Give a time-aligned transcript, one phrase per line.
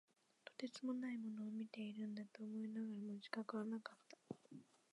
[0.45, 4.17] とてつもないものを見ているんだと思いながらも、自覚はなかった。